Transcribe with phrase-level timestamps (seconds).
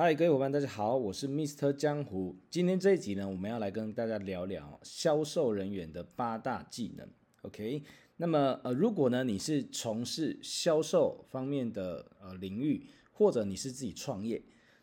[0.00, 1.72] 嗨，各位伙伴，大家好，我是 Mr.
[1.72, 2.36] 江湖。
[2.48, 7.04] 今天这一集呢，我们要来跟大家聊聊销售人员的八大技能。
[7.42, 7.82] OK，
[8.18, 14.40] 那么呃，如果呢你是从事销售方面的呃领域，或者你是自己创业，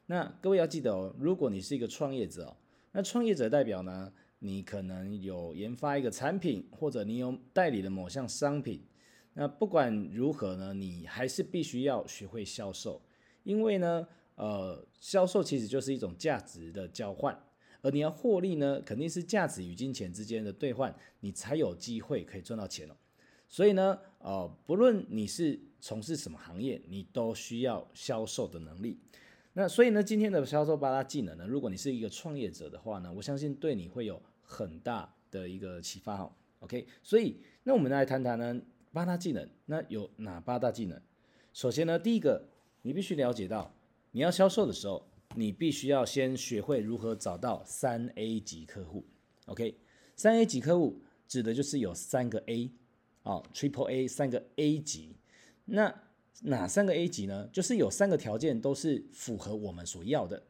[0.07, 2.57] 那各位要记得哦，如果你是一个创业者哦，
[2.91, 8.83] 那创业者代表呢，你可能有研发一个产品，或者你有代理的某项商品。
[9.35, 13.01] 那不管如何呢，你还是必须要学会销售，
[13.43, 14.05] 因为呢。
[14.35, 17.37] 呃，销售其实就是一种价值的交换，
[17.81, 22.95] 而你要获利呢，肯定是价值与金钱之间的兑换，你才有机会可以赚到钱哦。
[23.47, 28.99] 所以呢，呃，不论你是从事什么行业，你都需要销售的能力。
[29.53, 36.35] 那所以呢，今天的销售八大技能呢，如果你是一个创业者的话呢，我相信对你会有很大的一个启发哈。
[36.59, 38.59] OK，所以那我们来谈谈呢
[38.91, 40.99] 八大技能，那有哪八大技能？
[41.53, 42.49] 首先呢，第一个，
[42.81, 43.74] 你必须了解到。
[44.15, 45.05] 你要销售的时候，
[45.35, 49.03] 你必须要先学会如何找到三 A 级客户。
[49.47, 49.77] OK，
[50.15, 52.71] 三 A 级客户指的就是有三个 A，
[53.23, 55.17] 哦，Triple A 三个 A 级。
[55.65, 55.93] 那
[56.43, 57.49] 哪三个 A 级呢？
[57.51, 60.41] 就是有三个条件都是符合我们所要的。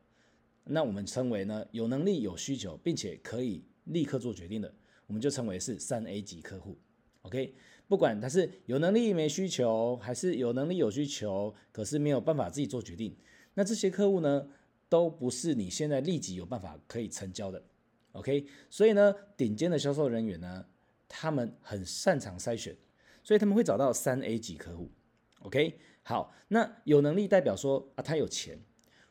[0.65, 4.71] 那我们称为呢，有能力、有需求，并且可以立刻做决定的，
[5.07, 6.77] 我们就称为是三 A 级客户。
[7.23, 7.55] OK，
[7.87, 13.17] 不管他是有能力没需求，还是有能力有需求，可是没有办法自己做决定。
[13.55, 14.47] 那这些客户呢，
[14.87, 17.63] 都不是你现在立即有办法可以成交的
[18.11, 18.45] ，OK？
[18.69, 20.65] 所以呢，顶尖的销售人员呢，
[21.09, 22.75] 他们很擅长筛选，
[23.23, 24.91] 所以他们会找到三 A 级客户
[25.39, 25.79] ，OK？
[26.03, 28.59] 好，那有能力代表说啊，他有钱。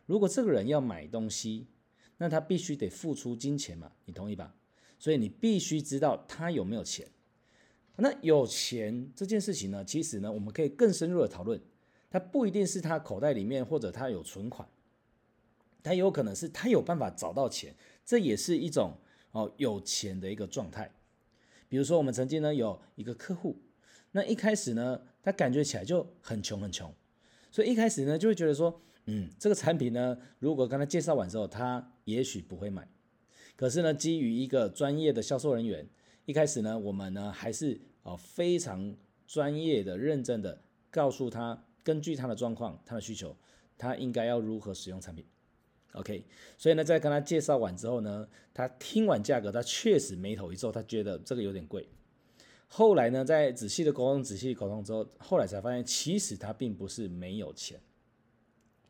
[0.06, 1.66] 如果这个人要买东西，
[2.18, 4.54] 那他必须得付出金钱嘛，你同意吧？
[4.98, 7.08] 所以你必须知道他有没有钱。
[7.96, 11.60] 那有钱这件事情呢，其实呢，我们可以更深入的讨论。
[12.14, 14.68] 他不一定是他口袋里面或者他有存款，
[15.82, 18.92] 他有可能是他有办法找到钱，这也是一种
[19.32, 20.88] 哦有钱的一个状态。
[21.68, 23.60] 比如说我们曾经呢有一个客户，
[24.12, 26.94] 那一开始呢他感觉起来就很穷很穷，
[27.50, 32.88] 所以一开始呢就会觉得说，嗯，这个产品呢如果跟他介绍完之后，他也许不会买。
[33.56, 35.88] 可是呢基于一个专业的销售人员，
[36.26, 38.94] 一开始呢我们呢还是哦非常
[39.26, 41.64] 专业的认真的告诉他。
[41.84, 43.36] 根据他的状况、他的需求，
[43.78, 45.24] 他应该要如何使用产品
[45.92, 46.24] ？OK，
[46.58, 51.86] 所以呢，在跟他介绍完之后呢，他听完价格，他确实眉头一皱，他觉得这个有点贵。
[52.66, 57.78] 后来呢，在仔细的沟通、仔细沟通之后，后来才发现，其实他并不是没有钱，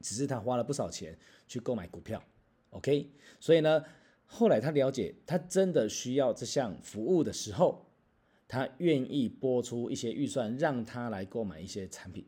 [0.01, 2.23] 只是他花了不少钱去购买股票。
[2.71, 3.11] OK，
[3.41, 3.85] 所以呢，
[4.25, 7.85] 后来他了解他真的需要这项服务的时候，
[8.49, 12.25] 他愿意拨出一些预算，让他来购买一些产品。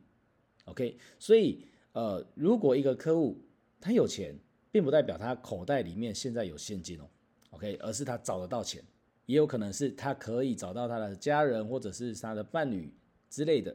[0.66, 3.40] OK，所以呃，如果一个客户
[3.80, 4.36] 他有钱，
[4.70, 7.08] 并不代表他口袋里面现在有现金哦
[7.50, 8.82] ，OK，而是他找得到钱，
[9.26, 12.92] 也有可能是他可以找到他的家人或者是他的伴侣
[13.30, 13.74] 之类的。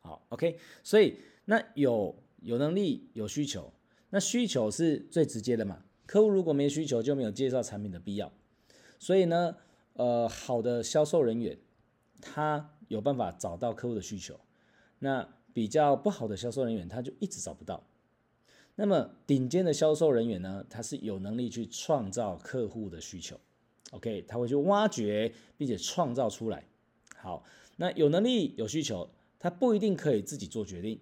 [0.00, 3.72] 好，OK，所以那有有能力有需求，
[4.10, 5.84] 那需求是最直接的嘛。
[6.04, 8.30] 客户如果没需求，就没有介绍产品的必要。
[8.98, 9.56] 所以呢，
[9.92, 11.56] 呃，好的销售人员
[12.20, 14.40] 他有办法找到客户的需求，
[14.98, 15.26] 那。
[15.52, 17.82] 比较不好的销售人员，他就一直找不到。
[18.74, 23.38] 那么顶尖的销售人员呢，他是有能力去创造客户的需求
[23.90, 26.64] ，OK，他会去挖掘并且创造出来。
[27.16, 27.44] 好，
[27.76, 30.98] 那有能力有需求，他不一定可以自己做决定。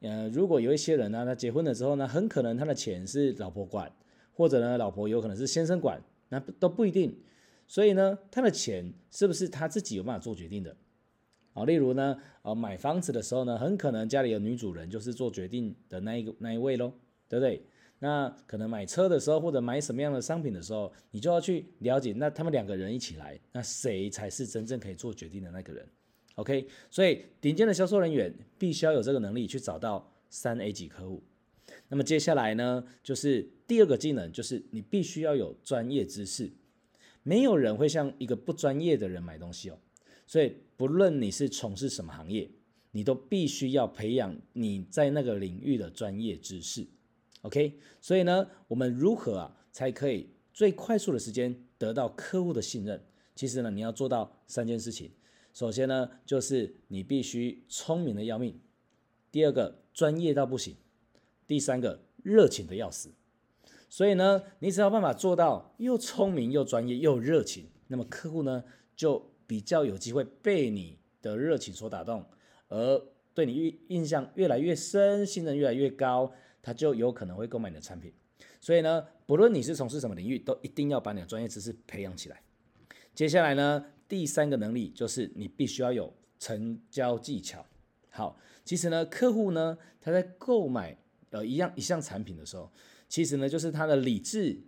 [0.00, 3.92] 呃，如果有一些人呢，他结婚了之后呢，很可能他的钱是老婆管，
[4.32, 7.16] 或者呢，老婆有可能是先生管，那都不一定。
[7.66, 10.76] 所以呢，他的钱是不是他自己有办法做决定的？
[11.54, 16.92] 啊，例如呢，呃，买房子的时候呢，很可能家里有女主人就是做决定的那一个那一位喽，
[17.28, 17.62] 对不对？
[17.98, 25.86] 那可能买车的时候或者买什么样的商品的时候，你就要去了解，那他们两个人一起来，那谁才是真正可以做决定的那个人
[26.34, 31.22] ？OK，所以顶尖的销售人员必须要有这个能力去找到三 A 级客户。
[31.88, 36.50] 那么接下来呢，就是第二个技能，就是你必须要有专业知识，
[37.22, 39.78] 没有人会向一个不专业的人买东西哦。
[40.26, 42.50] 所以，不论你是从事什么行业，
[42.92, 46.86] 你都必须要培养你在那个领域的专业知识。
[47.42, 53.04] OK，所以呢，我们如何啊才可以最快速的时间得到客户的信任？
[53.34, 55.10] 其实呢，你要做到三件事情。
[55.52, 58.54] 首先呢，就是你必须聪明的要命；
[59.30, 60.74] 第二个，专业到不行；
[61.46, 63.12] 第三个，热情的要死。
[63.90, 68.64] 所以呢，你只要办法做到又聪明又专业又热情，那么客户呢
[68.96, 69.31] 就。
[69.52, 72.24] 比较有机会被你的热情所打动，
[72.68, 72.98] 而
[73.34, 76.32] 对你印印象越来越深，信任越来越高，
[76.62, 78.14] 他就有可能会购买你的产品。
[78.62, 82.40] 所以呢，不论你是从事什么领域，都一定要把你的专业知识培养起来。
[83.14, 87.66] 接下来呢，第三个能力就是你必须要有成交技巧。
[88.08, 90.96] 好，其实呢，客户呢，他在购买
[91.28, 92.72] 呃一样一项产品的时候，
[93.06, 94.62] 其实呢，就是他的理智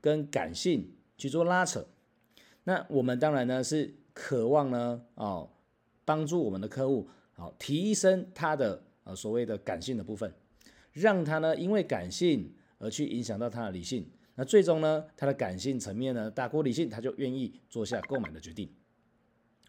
[0.00, 1.86] 跟感性去做拉扯。
[2.64, 5.48] 那我们当然呢是渴望呢，哦，
[6.04, 10.30] 帮助我们的客户，好提升他的呃所谓的感性的部分，
[10.92, 12.52] 让他呢因为感性。
[12.82, 18.66] 而去影响到他的理性，那最终呢，他的感性层面呢大过理性，他就愿意做下购买的决定。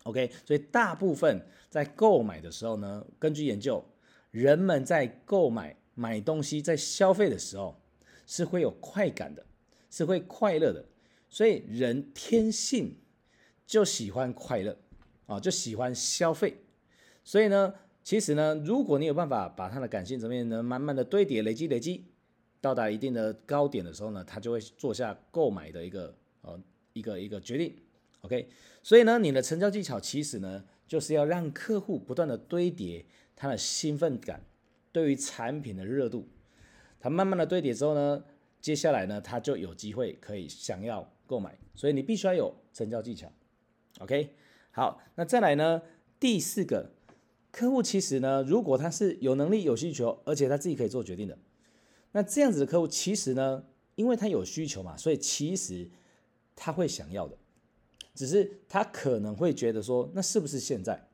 [0.04, 3.84] OK，所以大部分在购买的时候呢，根据研究，
[4.32, 7.78] 人们在购买买东西在消费的时候
[8.26, 9.46] 是会有快感的，
[9.90, 10.86] 是会快乐的，
[11.28, 12.96] 所以人天性
[13.72, 14.78] 就喜欢快乐
[15.28, 16.58] 啊，就喜欢消费。
[17.24, 17.74] 所以呢，
[18.04, 22.04] 其实呢，如果你有办法把他的感性层面呢慢慢的堆叠、累积、累积。
[22.60, 26.60] 到达一定的高点的时候呢，他就会做下购买的一个呃
[26.94, 27.74] 一个一个决定
[28.22, 28.50] ，OK。
[28.84, 33.04] 所以呢，你的成交技巧其实呢，就是要让客户不断的堆叠
[33.36, 34.46] 他的兴奋感，
[34.92, 36.28] 对于产品的热度，
[37.00, 38.24] 他慢慢的堆叠之后呢，
[38.60, 41.58] 接下来呢，他就有机会可以想要购买。
[41.74, 43.32] 所以你必须要有成交技巧
[44.02, 44.36] ，OK。
[44.72, 45.82] 好，那再来呢，
[46.20, 46.92] 第四个，
[47.52, 51.38] 客户其实呢，如果他是有能力、有需求，而且他自己可以做决定的。
[52.14, 53.66] 那这样子的客户，其实呢，
[53.96, 55.90] 因为他有需求嘛，所以其实
[56.56, 57.38] 他会想要的，
[58.16, 61.08] 只是他可能会觉得说，那是不是现在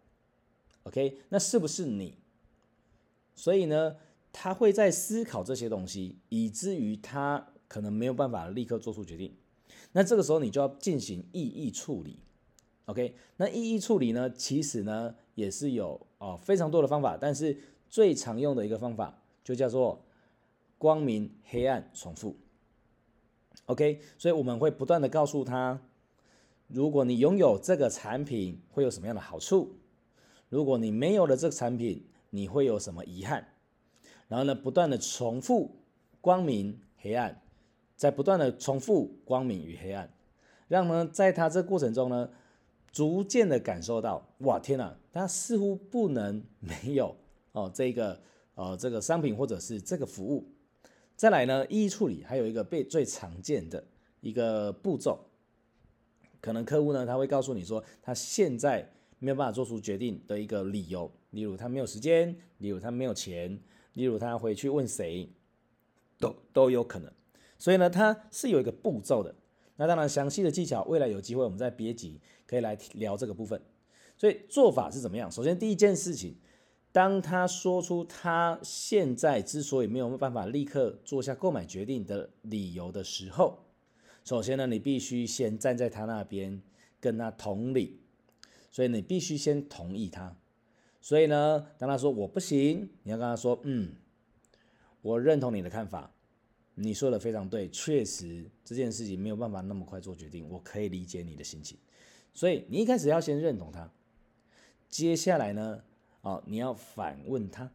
[0.84, 2.18] ？OK，那是不是你？
[3.34, 3.96] 所以呢，
[4.32, 9.36] 他会在思考这些东西，以至于他可能没有办法立刻做出决定。
[9.94, 12.20] 那这个时候你就要进行异议处理。
[12.88, 17.58] OK，那异议处理呢，其实呢也是有哦非常多的方法，但是
[17.88, 20.04] 最常用的一个方法就叫做。
[20.80, 22.36] 光明黑暗重复
[23.66, 25.82] ，OK，所以我们会不断的告诉他，
[26.68, 29.76] 如果你拥有这个产品会有什么样的好处，
[30.50, 33.48] 如果你没有了这个产品，你会有什么遗憾？
[34.28, 35.78] 然后呢，不断的重复
[36.22, 37.42] 光明黑暗，
[37.96, 40.14] 在不断的重复光明与黑暗，
[40.68, 42.30] 让呢在他这过程中呢，
[42.98, 47.16] 逐渐的感受到，哇，天哪，他似乎不能没有
[47.52, 48.20] 哦这个
[48.56, 50.52] 呃这个商品或者是这个服务。
[51.16, 53.86] 再来呢，异议处理还有一个被最常见的
[54.20, 55.24] 一个步骤，
[56.42, 63.62] 可能客户呢他会告诉你说，他现在没有办法做出决定的一个理由，例如他没有时间，例如他没有钱，
[63.94, 65.30] 例如他回去问谁，
[66.18, 67.14] 都都有可能。
[67.60, 69.36] 所以呢，他是有一个步骤的。
[69.78, 73.62] 那当然，详细的技巧，未来有机会我们再别集可以来聊这个部分。
[74.18, 75.32] 所以做法是怎么样？
[75.32, 76.36] 首先第一件事情。
[76.94, 83.60] 当他说出他现在之所以没有办法立刻做下购买决定的理由的时候，
[84.24, 86.60] 首先呢，你必须先站在他那边
[87.00, 88.00] 跟他同理，
[88.72, 90.36] 所以你必须先同意他。
[91.00, 93.94] 所以呢，当他说我不行，你要跟他说，嗯，
[95.04, 96.12] 我认同你的看法，
[96.80, 101.76] 你说的非常对，确实这件事情没有办法那么快做决定，我可以理解你的心情。
[102.36, 103.92] 所以你一开始要先认同他，
[104.88, 105.84] 接下来呢，
[106.22, 107.72] 哦，你要反问他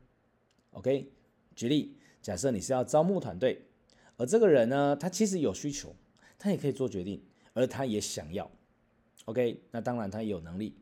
[0.70, 1.10] ，OK？
[1.56, 3.62] 举例，假设你是要招募团队，
[4.18, 5.92] 而这个人呢，他其实有需求，
[6.38, 7.20] 他也可以做决定，
[7.54, 8.48] 而他也想要
[9.24, 9.60] ，OK？
[9.72, 10.76] 那当然他有能力，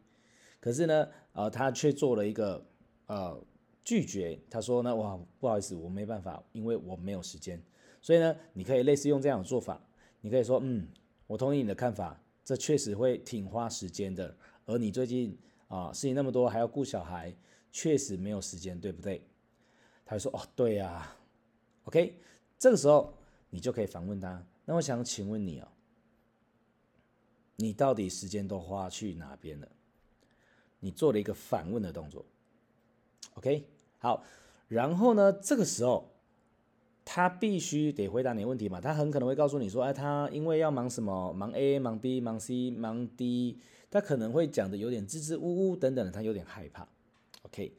[0.61, 2.63] 可是呢，呃，他却做了一个
[3.07, 3.43] 呃
[3.83, 7.59] 拒绝，他说呢，哇，不好意思，我没办法，因为我没有时间。
[8.01, 9.81] 所以呢，你可以类似用这样的做法，
[10.21, 10.89] 你可以说，嗯，
[11.27, 15.39] 我同意你的看法，这确实会挺花时间的，而你最近
[15.69, 17.35] 啊，事情那么多，还要顾小孩。
[17.73, 19.25] 确实没有时间，对不对？
[20.05, 21.17] 他就说：“哦，对呀、
[21.85, 22.19] ”OK，
[22.59, 23.15] 这个时候
[23.49, 24.45] 你就可以反问他。
[24.65, 25.69] 那我想请问你哦，
[27.55, 29.69] 你到底时间都花去哪边了？
[30.81, 32.27] 你做了一个反问的动作。
[33.35, 33.65] OK，
[33.99, 34.25] 好。
[34.67, 36.10] 然后呢，这个时候
[37.13, 38.81] 他必须得回答你问题嘛。
[38.81, 41.33] 他很可能会告诉你说：“哎，他因为要忙什么？
[41.33, 43.59] 忙 A，忙 B，忙 C，忙 D。”
[43.91, 46.87] 他可能会讲的有点支支吾吾等等的，他有点害怕。
[47.43, 47.73] OK，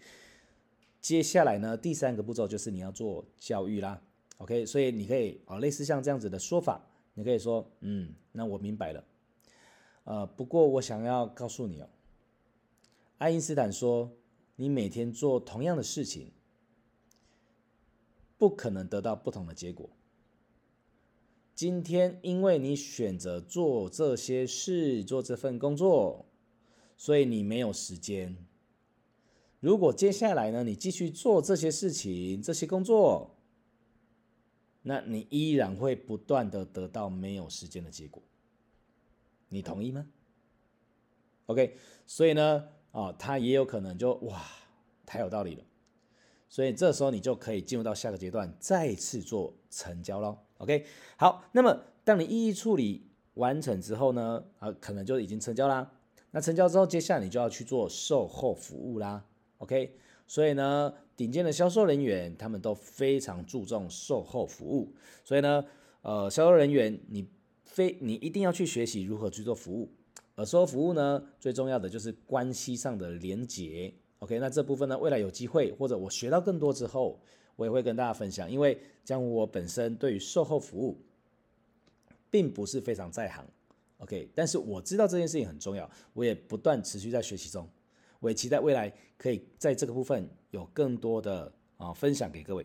[0.99, 4.01] 接下来呢，第三个步骤就是你要做教育啦。
[4.39, 9.01] OK，所以你可以啊，类似像这样子的说法，你可以说，嗯，那我明白了。
[10.03, 11.87] 呃，不过我想要告诉你哦，
[13.17, 14.11] 爱因斯坦说，
[14.57, 16.33] 你每天做同样的事情，
[18.41, 19.87] 不可能得到不同的结果。
[21.53, 26.25] 今天因为你选择做这些事，做这份工作，
[26.97, 28.35] 所以你没有时间。
[29.59, 33.35] 如果接下来呢，你继续做这些事情、这些工作，
[34.81, 38.23] 那你依然会不断的得到没有时间的结果。
[39.49, 40.07] 你同意吗
[41.45, 44.43] ？OK，所以呢，啊，他也有可能就哇，
[45.05, 45.63] 太有道理了。
[46.51, 50.37] 所以这时候你就可以进入到下个阶段，再次做成交喽。
[50.57, 55.89] OK，好，那么当你一一处理完成之后呢，啊，可能就已经成交啦。
[56.31, 59.25] 那成交之后，接下来你就要去做售后服务啦。
[59.59, 59.95] OK，
[60.27, 64.93] 所以呢，顶尖的销售人员他们都非常注重售后服务。
[65.23, 65.63] 所以呢，
[66.01, 67.29] 呃，销售人员你
[67.63, 69.89] 非你一定要去学习如何去做服务。
[70.35, 73.93] 而售后服务呢，最重要的就是关系上的连结。
[74.21, 77.19] OK，那这部分呢，未来有机会或者我学到更多之后，
[77.55, 78.49] 我也会跟大家分享。
[78.49, 80.95] 因为江湖我本身对于售后服务
[82.29, 83.43] 并不是非常在行
[83.97, 87.67] ，OK，但是我知道这件事情很重要，我也不断持续在学习中，
[88.19, 92.63] 我也期待未来可以在这个部分有更多的啊分享给各位。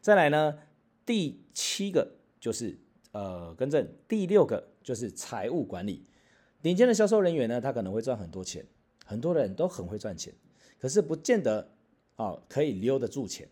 [0.00, 0.56] 再来呢，
[1.04, 2.08] 第七个
[2.38, 2.78] 就是
[3.10, 6.04] 呃更正，第六个就是财务管理。
[6.62, 8.64] 顶尖的销售人员呢，他可能会赚很多钱，
[9.04, 10.32] 很多人都很会赚钱。
[10.84, 11.66] 可是不见得
[12.16, 13.48] 啊，可以留得住钱，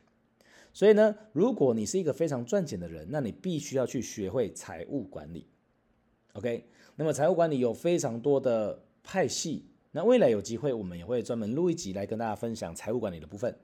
[0.70, 5.46] 所以呢，如果你是一个非常赚钱的人，那你必须要去学会财务管理。
[6.34, 13.56] OK，那么财务管理有非常多的派系，那未来有机会我们也会专门录一集来跟大家分享财务管理的部分，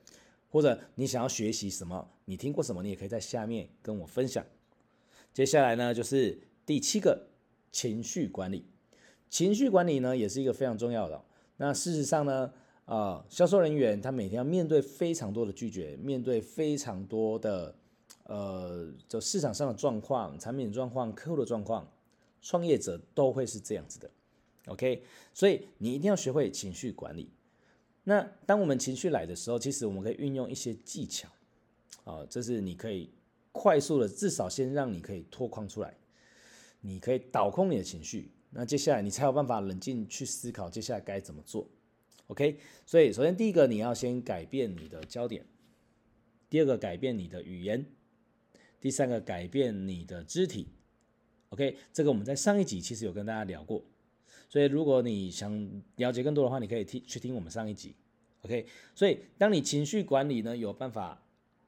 [0.48, 4.42] 或者你想要学习什么，你听过什么，你也可以在下面跟我分享。
[5.34, 7.28] 接下来呢，就是第七个
[7.70, 8.64] 情绪管理，
[9.28, 11.22] 情绪管理呢也是一个非常重要的。
[11.58, 12.50] 那事实上呢，
[12.88, 17.74] 啊，销售人员他每天要面对非常多的拒绝，面对非常多的
[18.24, 21.86] 呃，就市场上的状况、产品状况、客户的状况，
[22.40, 24.10] 创业者都会是这样子的。
[24.68, 25.02] OK，
[25.34, 27.28] 所以你一定要学会情绪管理。
[28.04, 31.28] 那当我们情绪来的时候，其实我们可以运用一些技巧，
[32.04, 33.10] 啊，这是你可以
[33.52, 35.94] 快速的，至少先让你可以脱框出来，
[36.80, 41.66] 你可以导空你的情绪，那接下来你才有办法冷静去思考接下来该怎么做。
[42.28, 45.46] OK，所以首先第一个你要先改变你的焦点，
[46.50, 47.86] 第二个改变你的语言，
[48.78, 50.68] 第三个改变你的肢体。
[51.48, 53.82] OK，这个我们在上一集其实有跟大家聊过，
[54.50, 57.96] 所以如果你想了解更多的话，你可以听去听我们上一集。
[58.42, 61.22] OK，所以当你情绪管理呢有办法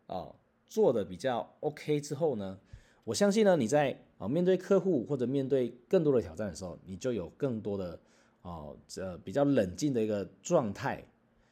[0.09, 0.37] 哦
[0.69, 2.61] 做的比较 OK 之后呢，
[3.05, 7.99] 我相信呢你在啊面对客户或者面对更多的挑战的时候，你就有更多的。
[8.43, 11.05] 哦，这比较冷静的一个状态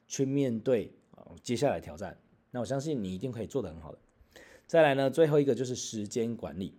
[0.07, 2.17] 去面对哦接下来挑战，
[2.51, 3.99] 那我相信你一定可以做得很好的。
[4.67, 6.73] 再来呢，最后一个就是时间管理。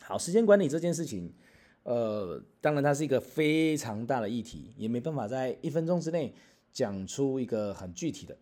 [0.00, 1.32] 好，时间管理这件事情，
[1.84, 6.34] 呃，当然它是一个非常大的议题，也没办法在一分钟之内
[6.72, 8.36] 讲出一个很具体的。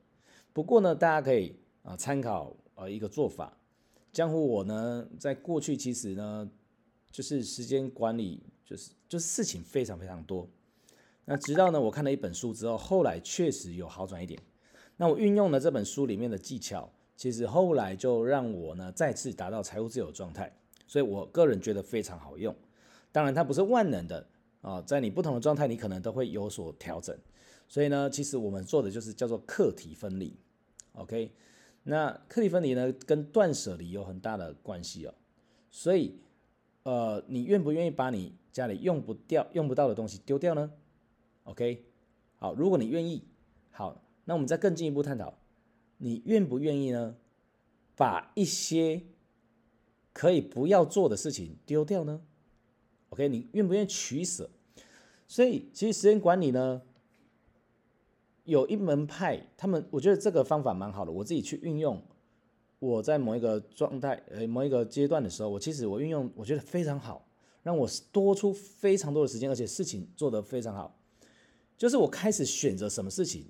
[0.53, 3.57] 不过呢，大家可以啊参考呃一个做法。
[4.13, 6.51] 江湖我呢，在过去其实呢，
[7.11, 8.41] 就是时间管理。
[8.65, 10.49] 就是就是事情非常非常多，
[11.27, 14.41] 那直到呢我看了一本书之后，后来确实有好转一点。
[14.97, 20.57] 那我运用了这本书里面的技巧，其实后来就让我呢再次达到财务自由状态，
[20.87, 22.55] 所以我个人觉得非常好用。
[23.13, 24.27] 当然它不是万能的
[24.61, 27.17] 啊，在你不同的状态，你可能都会有所调整。
[27.69, 30.37] 所以呢，其实我们做的就是叫做课题分离。
[30.93, 31.33] OK，
[31.83, 35.15] 那课题分离呢跟断舍离有很大的关系哦。
[35.71, 36.21] 所以
[36.85, 40.71] 呃，你愿不愿意把你家里用不掉、用不到的东西丢掉呢
[41.45, 41.85] ？OK，
[42.37, 43.25] 好，如果你愿意，
[43.71, 45.35] 好，那我们再更进一步探讨，
[45.99, 47.17] 你愿不愿意呢？
[47.97, 49.03] 把一些
[50.13, 52.21] 可以不要做的事情丢掉呢
[53.11, 54.51] ？OK，你愿不愿意取舍？
[55.27, 56.83] 所以，其实时间管理呢，
[58.45, 62.03] 有一门派，他们我觉得这个方法蛮好的，我自己去运用。
[62.85, 67.27] 我在某一个状态，呃，某一个阶段的时候，我其实我运用，我觉得非常好。
[67.63, 71.01] 让我多出非常多的时间，而且事情做得非常好。
[71.79, 73.47] 就是我开始选择什么事情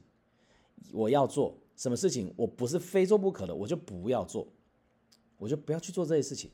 [0.92, 4.46] 我要做，什么事情我不是非做不可的，我就不要做，
[5.36, 6.48] 我就不要去做这些事情。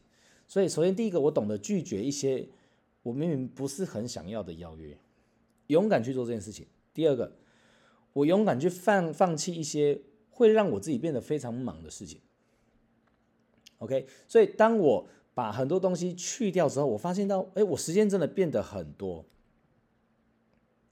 [0.48, 2.48] 所以，首先第一个，我懂得拒绝一些
[3.02, 4.98] 我明明不是很想要的邀约，
[5.66, 6.66] 勇敢去做这件事情。
[6.94, 7.30] 第二个，
[8.14, 12.18] 我勇敢去放放弃一些会让我自己变得非常忙的事情。
[13.80, 19.24] OK，所以当我把很多东西去掉之后，我发现到，哎，我时间真的变得很多。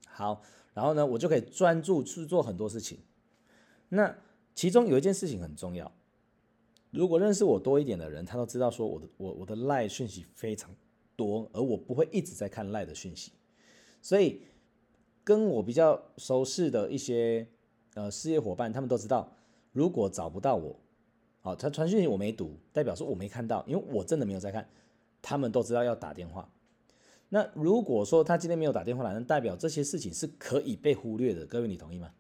[0.07, 0.43] 好，
[0.73, 2.99] 然后呢，我就可以专注去做很多事情。
[3.91, 4.17] 那
[4.55, 5.93] 其中有一件事情很重要，
[6.91, 10.75] 如果认识我多一点的人，他都知道说我的我我的赖讯息非常
[11.15, 13.33] 多，而我不会一直在看赖的讯息。
[14.01, 14.41] 所以
[15.23, 17.47] 跟我比较熟识的一些
[17.95, 19.31] 呃事业伙伴，他们都知道，
[19.73, 20.75] 如果找不到我。
[21.49, 24.69] 好，他传讯息我没读，代表说我没看到，因为我真的没有在看。
[25.23, 26.47] 他们都知道要打电话。
[27.31, 31.47] 那如果说他今天没有打电话来，那代表这些事情是可以被忽略的。
[31.47, 32.13] 各位，你同意吗？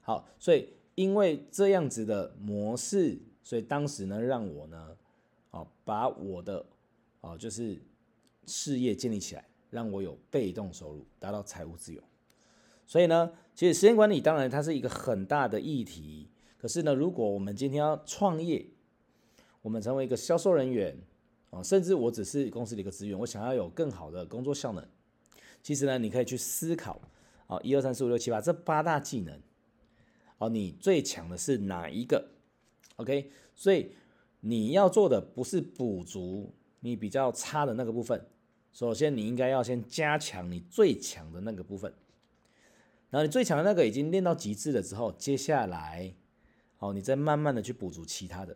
[0.00, 4.96] 好，所以因为这样子的模式，所以当时呢，让我呢，
[5.50, 6.64] 哦，把我的
[7.20, 7.78] 哦，就是
[8.46, 12.02] 事业建立起来，让我有被动收入，达到财务自由。
[12.86, 16.30] 所以呢，其实时间管理当然它是一个很大的议题。
[16.60, 18.66] 可是呢，如果我们今天要创业，
[19.62, 20.98] 我们成为一个销售人员。
[21.52, 24.86] 哦，甚至我只是公司的一个职员，我想要有更好的工作效能。
[25.64, 27.00] 其实呢，你可以去思考，
[27.48, 29.40] 哦，一二三四五六七八这八大技能，
[30.38, 32.30] 哦，你最强的是哪一个
[32.98, 33.90] ？OK，所以
[34.42, 38.24] 你要做的不是补足你比较差的那个部分，
[38.72, 41.92] 首先你应该要先加强你最强的那个部分。
[43.10, 46.14] 然后你最强的那个已经练到极致了之后，接下来，
[46.80, 48.54] 哦，你再慢慢的去补足其他的。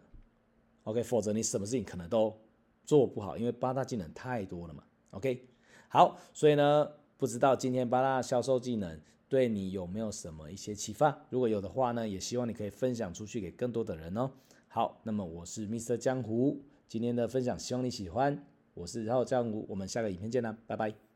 [0.83, 2.37] OK，否则你什么事情可能都
[2.85, 4.83] 做不好，因为八大技能太多了嘛。
[5.11, 5.47] OK，
[5.89, 11.27] 好，所以呢，不知道今天八大销售技能对你有没有什么一些启发？
[11.31, 14.31] 如果有的话呢，也希望你可以分享出去给更多的人哦。
[14.69, 15.97] 好，那么我是 Mr.
[15.97, 18.45] 江湖，今天的分享希望你喜欢。
[18.75, 21.14] 我是然后江湖，我们下个影片见啦，拜拜。